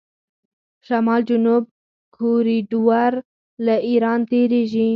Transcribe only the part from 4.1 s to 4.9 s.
تیریږي.